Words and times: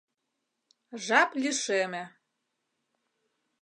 Жап 1.05 1.29
лишеме. 1.41 2.03